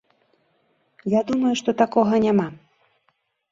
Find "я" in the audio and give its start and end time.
1.15-1.21